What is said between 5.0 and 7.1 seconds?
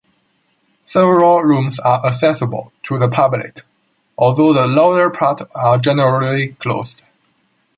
parts are generally closed.